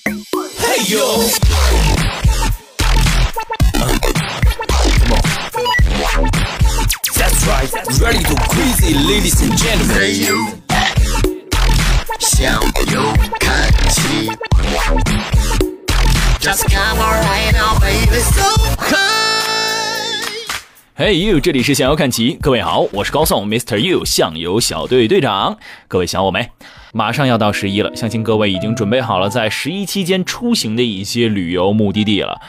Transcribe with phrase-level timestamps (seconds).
[0.00, 0.96] 嘿呦！
[7.14, 10.62] That's right, ready to crazy, ladies and gentlemen.
[12.18, 14.30] 向右看齐，
[16.40, 18.42] Just come right now, baby, so
[18.78, 19.29] high.
[21.01, 23.79] Hey you，这里是向右看齐，各位好，我是高颂，Mr.
[23.79, 25.57] You，向游小队队长。
[25.87, 26.47] 各位想我没？
[26.93, 32.39] 马上要到十一了，相信各位已经准备好了在十一期间出行的一些旅游目的地了。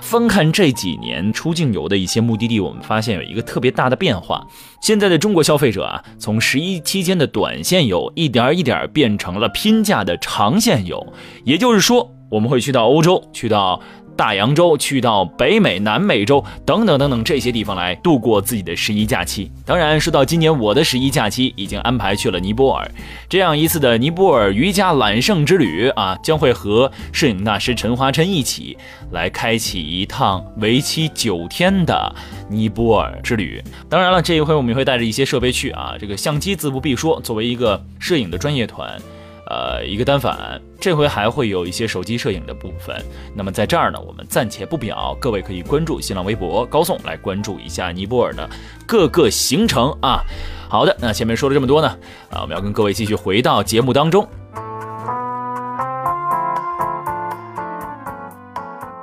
[0.00, 4.46] 翻看这几年出境游的一些目的地，我们发现有一个特别大的变化。
[4.80, 11.12] 现在的中国消费者啊，从十一期间的短线游，一点一点变成了拼价的长线游。
[11.44, 13.78] 也就是说，我们会去到欧洲，去到。
[14.18, 19.48] 大洋洲去到北美、南美洲等等等等这些地方来度过自己的十一假期。
[19.64, 22.90] 当然，说到今年我的十一假期，已经安排去了尼泊尔。
[23.28, 28.76] 这样一次的尼泊尔瑜伽揽胜之旅啊，将会和摄影大师陈华琛一起
[29.12, 32.12] 来开启一趟为期九天的
[32.48, 33.62] 尼泊尔之旅。
[33.88, 39.00] 当然了，这一回我们也会带着一些设备去啊，这个相机自不必说，作为一个摄影的专业团。
[39.50, 43.02] 呃，一个单反，这回还会有一些手机摄影的部分。
[43.34, 48.48] 那么在这儿呢，我们暂且不表，各位可以关注新浪微博高颂来关注一下尼泊尔的
[48.86, 50.22] 各个行程啊。
[50.68, 51.88] 好的，那前面说了这么多呢，
[52.30, 54.28] 啊，我们要跟各位继续回到节目当中。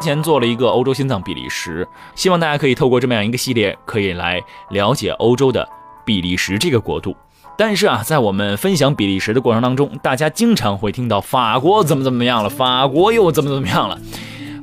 [0.00, 5.68] 之前做了一个欧洲心脏比利时，希望大家可以透过这么样一个系列，可以来了解欧洲的
[6.06, 7.14] 比利时这个国度。
[7.56, 13.98] 但是啊，在我们分享比利时的过程当中，大家经常会听到法国怎么怎么样了，法国又怎么怎么样了。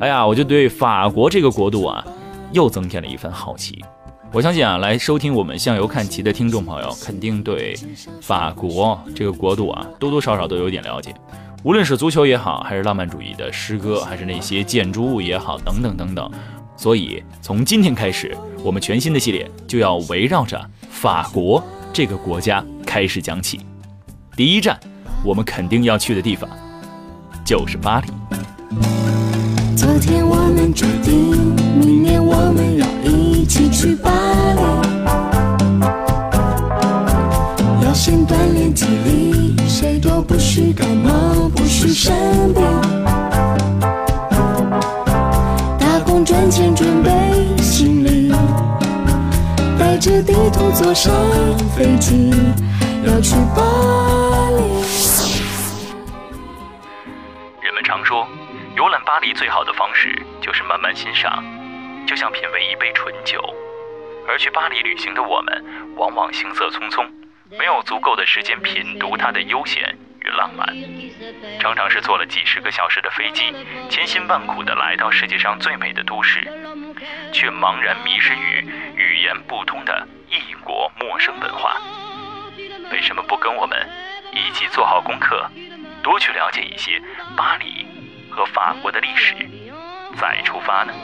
[0.00, 2.04] 哎呀，我就对法国这个国度啊，
[2.52, 3.84] 又增添了一份好奇。
[4.32, 7.74] 我相信啊，来收听我们向游看齐的听众朋友，肯定对
[8.20, 11.14] 法国这个国度啊，多多少少都有点了解。
[11.62, 16.30] 无论是足球也好，还是浪漫主义的诗歌，还是那些建筑物也好，等等等等。
[16.76, 21.62] 所以从今天开始，我们全新的系列就要围绕着法国
[21.92, 22.64] 这个国家。
[22.96, 23.60] 开始讲起，
[24.34, 24.80] 第一站，
[25.22, 26.48] 我们肯定要去的地方
[27.44, 28.06] 就是巴黎。
[29.76, 34.10] 昨天我们决定，明年我们要一起去巴
[34.54, 34.60] 黎，
[37.84, 42.16] 要先锻炼体力，谁都不许感冒，不许生
[42.54, 42.64] 病，
[45.78, 47.10] 打工赚钱准备
[47.60, 48.32] 行李，
[49.78, 51.12] 带着地图坐上
[51.76, 52.32] 飞机。
[53.06, 53.14] 人
[57.72, 58.26] 们常说，
[58.74, 61.44] 游览巴黎最好的方式就是慢慢欣赏，
[62.04, 63.40] 就像品味一杯醇酒。
[64.26, 67.08] 而去巴黎旅行的我们，往往行色匆匆，
[67.56, 70.66] 没有足够的时间品读它的悠闲与浪漫，
[71.60, 73.54] 常常是坐了几十个小时的飞机，
[73.88, 76.42] 千辛万苦地来到世界上最美的都市，
[77.32, 81.80] 却茫然迷失于语言不通的异国陌生文化。
[82.96, 83.76] 为什么不跟我们
[84.32, 85.46] 一起做好功课，
[86.02, 86.98] 多去了解一些
[87.36, 87.84] 巴黎
[88.30, 89.34] 和法国的历史，
[90.18, 90.94] 再出发呢？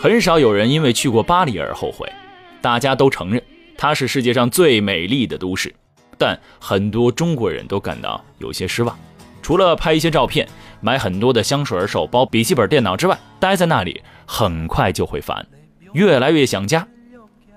[0.00, 2.08] 很少有人因为去过巴黎而后悔，
[2.62, 3.42] 大家都承认
[3.76, 5.74] 它是世界上最美丽的都市。
[6.18, 8.98] 但很多中国人都感到有些失望，
[9.42, 10.48] 除了拍一些照片、
[10.80, 15.46] 买很多的香水、手包、笔记本电脑之外，待在那里很快就会烦，
[15.92, 16.86] 越来越想家。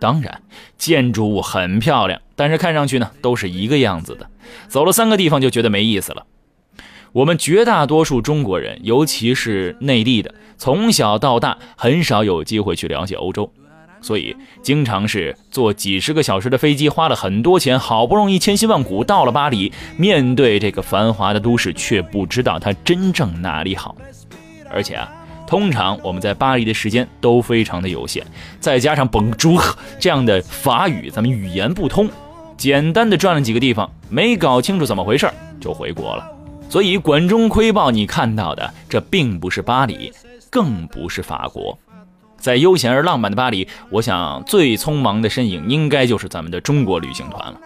[0.00, 0.42] 当然，
[0.76, 4.28] 建筑物很漂亮，但是看上去呢都是一个样子的，
[4.68, 6.26] 走了三个地方就觉得没意思了。
[7.12, 13.52] 我们绝大多数中国人，尤其是内地的，从小到大很少有机会去了解欧洲。
[14.04, 23.96] 所以，经常是坐几十个小时的飞机，花了很多钱，好不容易千辛万苦到了巴黎，面对这个繁华的都市，却不知道它真正哪里好。
[24.70, 25.10] 而且啊，
[25.46, 28.22] 通常我们在巴黎的时间都非常的有限，
[28.60, 29.58] 再加上 本朱
[29.98, 32.06] 这样的法语，咱们语言不通，
[32.58, 35.26] 简单的转了几个地方，没搞清楚怎么回事
[35.58, 36.30] 就回国了。
[36.68, 40.12] 所以，管中窥豹，你看到的这并不是巴黎，
[40.50, 41.78] 更不是法国。
[42.44, 47.58] 在悠闲而浪漫的巴黎，我想最匆忙的身影应该就是咱们的中国旅行团了。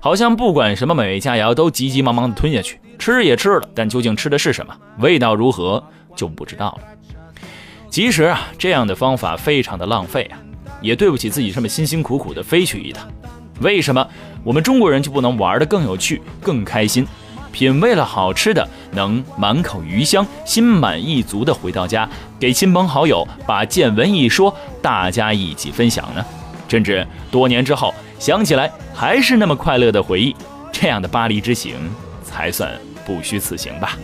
[0.00, 5.84] 好像不管什么美味佳肴，都急急忙忙的吞下去，吃也吃了，但究竟吃的是什么，味道如何
[6.16, 7.48] 就不知道了。
[7.90, 10.40] 其实啊，这样的方法非常的浪费啊，
[10.80, 13.06] 也对不起自己这么辛辛苦苦的飞去一趟。
[13.60, 14.08] 为什么
[14.42, 17.06] 我们中国人就不能玩的更有趣、更开心？
[17.52, 22.08] 品味了好吃的，能满口余香、心满意足地回到家，
[22.40, 26.24] 给亲朋好友把见闻一说，大家一起分享呢？
[26.68, 30.34] 甚至多年之后想起来还是那么快乐的回忆，
[30.72, 31.74] 这样的巴黎之行
[32.24, 32.72] 才算
[33.04, 33.98] 不虚此行吧。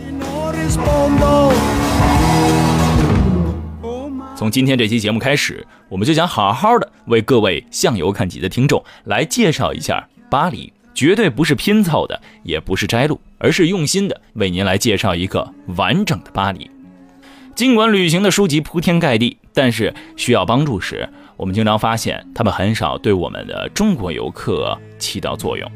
[4.35, 16.69] 从今天这期节目开始，我们就想好好的为各位向游看集的听众来介绍一下巴黎，绝对不是拼凑的，也不是摘录，而是用心的为您来介绍一个完整的巴黎。
[17.55, 21.07] 尽管旅行的书籍铺天盖地，但是需要帮助时，
[21.37, 25.71] 我们经常发现他们很少对我们的中国游客起到作用。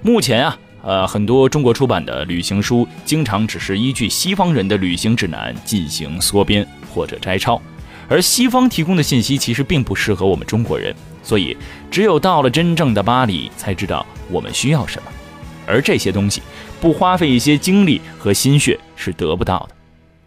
[0.00, 6.64] 目前啊，呃，很多中国出版的旅行书经常只是依据西方人的旅行指南进行缩编
[6.94, 7.60] 或者摘抄。
[8.08, 11.56] 而西方提供的信息其实并不适合我们中国人，所以
[11.90, 15.08] 只有到了真正的巴黎，才知道我们需要什么。
[15.66, 16.42] 而这些东西
[16.80, 19.76] 不花费一些精力和心血是得不到的。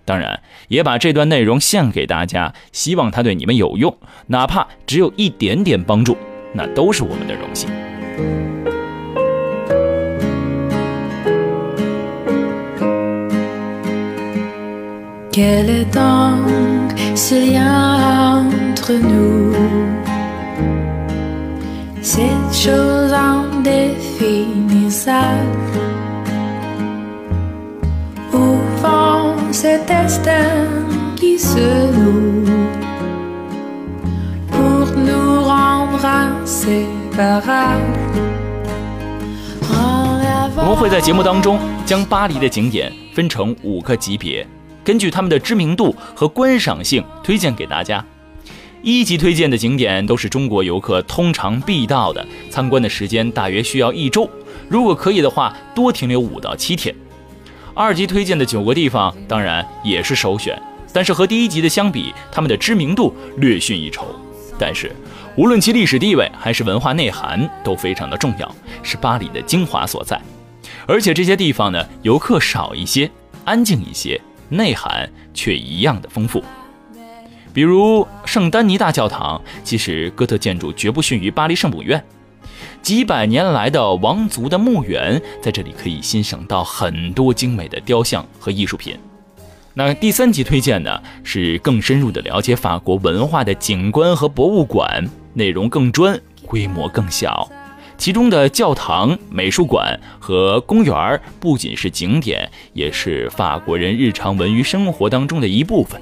[0.05, 3.97] 当然，也把这段内容献给大家，希望它对你们有用，
[4.27, 6.15] 哪怕只有一点点帮助，
[6.53, 7.69] 那都是我们的荣幸。
[17.15, 19.53] Ce lien entre nous.
[22.01, 25.79] Cette chose indéfinissable.
[28.33, 30.65] Au fond, cet destin
[31.15, 32.43] qui se noue
[34.51, 37.93] pour nous rendre inséparables.
[40.57, 44.45] 我们会在节目当中将巴黎的景点分成五个级别。
[44.85, 48.05] 根据他们的知名度和观赏性推荐给大家。
[48.83, 54.29] 一级推荐的景点都是中国游客通常必到的，参观的时间大约需要一周，
[54.69, 56.93] 如果可以的话，多停留五到七天。
[57.73, 60.61] 二级推荐的九个地方当然也是首选，
[60.93, 64.05] 但是和第一级的相比，他们的知名度略逊一筹。
[64.57, 64.89] 但是
[65.35, 70.21] 无论其历史地位还是文化内涵都非常的重要，是巴黎的精华所在。
[70.85, 73.09] 而且这些地方呢，游客少一些，
[73.45, 74.21] 安静一些。
[74.49, 76.43] 内涵却一样的丰富，
[77.53, 82.03] 比如圣丹尼大教堂，其实哥特建筑绝不逊于巴黎圣母院。
[82.81, 88.95] 几百年来的王族的墓园，在这里可以欣赏到很多精美的雕像和艺术品。
[89.73, 95.03] 那第三集推荐呢，是更深入的了解法国文化的景观和博物馆，
[95.33, 97.49] 内容更专，规模更小。
[97.97, 105.99] 其中的教堂、美术馆和公园不仅是景点，也是法国人日常文娱生活当中的一部分。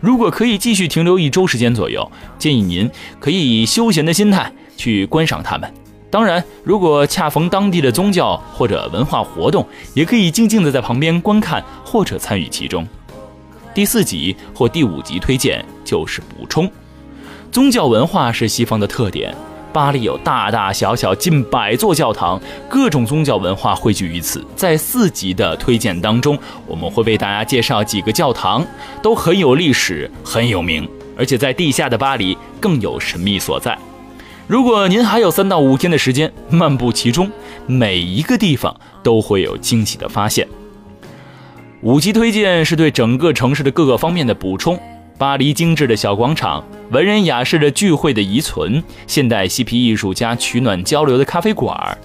[0.00, 2.08] 如果可以继续停留一周时间左右，
[2.38, 5.72] 建议您可以以休闲的心态去观赏它们。
[6.10, 12.86] 当然，如果恰逢当地的宗教或者文化活动，也可以静静地在旁边观看或者参与其中。
[13.74, 16.70] 第四集或第五集推荐就是补充，
[17.50, 19.34] 宗教文化是西方的特点。
[19.76, 24.42] 巴黎有大大小小近百座教堂，各种宗教文化汇聚于此。
[24.56, 28.66] 在四集的推荐当中，我们会为大家介绍几个教堂，
[29.02, 33.78] 都很有历史，很有名，而且在地下的巴黎更有神秘所在。
[34.46, 37.30] 如果您还有三到五天的时间漫步其中，
[37.66, 40.48] 每一个地方都会有惊喜的发现。
[41.82, 44.80] 五级推荐是对整个城市的各个方面的补充。
[45.18, 51.98] 巴黎精致的小广场，文人雅士的聚会的遗存，现代嬉皮艺术家取暖交流的咖啡馆，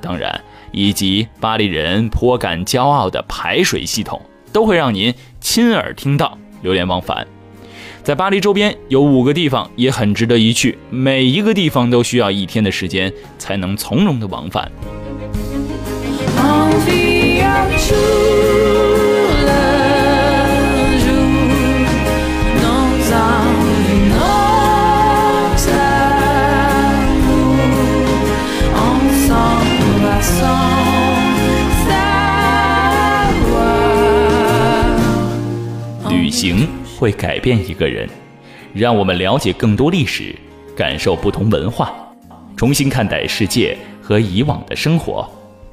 [0.00, 0.40] 当然，
[0.72, 4.20] 以及巴黎人颇感骄傲的排水系统，
[4.52, 7.24] 都会让您亲耳听到，流连忘返。
[8.02, 14.70] 在巴黎周边有五个地方也很值得一去，每一个地方都需要一天的时间才能从容的往返。
[36.36, 38.06] 行会改变一个人，
[38.74, 40.36] 让我们了解更多历史，
[40.76, 41.94] 感受不同文化，
[42.54, 45.26] 重新看待世界和以往的生活。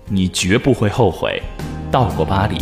[0.08, 1.42] 你绝不会后悔
[1.92, 2.56] 到过巴黎。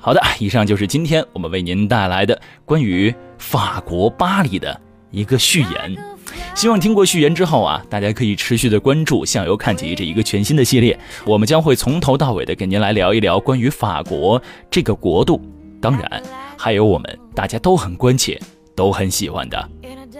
[0.00, 6.13] 好的，以上就是今天我们为您带来的关于法国巴黎的一个序言。
[6.54, 14.40] 希望听过序言之后啊，大家可以持续的关注《向游看齐》这一个全新的系列，我们将会从头到尾的跟您来聊一聊关于法国
[14.70, 15.40] 这个国度，
[15.80, 16.22] 当然
[16.56, 18.40] 还有我们大家都很关切
[18.74, 19.68] 都很喜欢的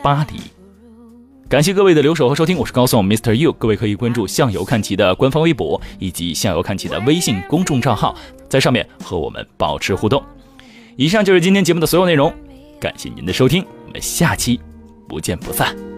[0.03, 0.41] 巴黎。
[1.49, 3.35] 感谢各位的留守和收听，我是高颂 Mr.
[3.35, 3.53] You。
[3.53, 8.17] 各位可以关注向游看齐的官方微博以及向游看齐的微信公众账号，
[8.49, 10.21] 在上面和我们保持互动。
[10.97, 12.33] 以上就是今天节目的所有内容，
[12.81, 14.59] 感谢您的收听，我们下期
[15.07, 15.94] 不见不散。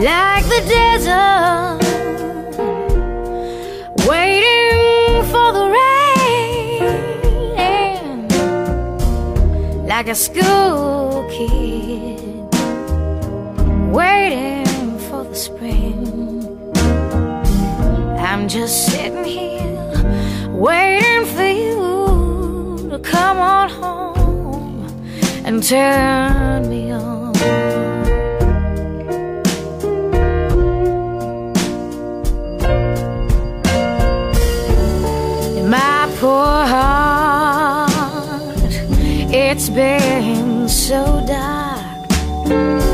[0.00, 1.78] Like the desert,
[4.08, 6.78] waiting for the rain,
[9.86, 12.18] like a school kid,
[13.92, 16.72] waiting for the spring.
[18.18, 24.86] I'm just sitting here, waiting for you to come on home
[25.44, 28.19] and turn me on.
[36.20, 37.90] Poor heart.
[39.32, 42.89] It's been so dark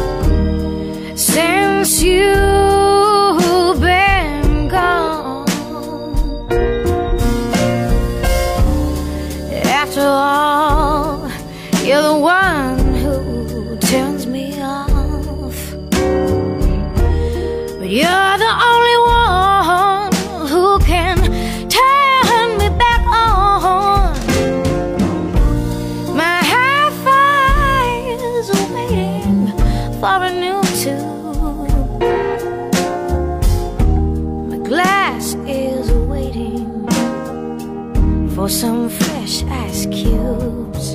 [38.47, 40.95] for some fresh ice cubes.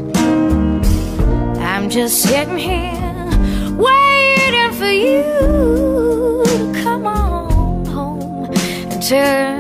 [1.60, 3.28] I'm just sitting here
[3.76, 8.54] waiting for you to come on home
[8.90, 9.51] and turn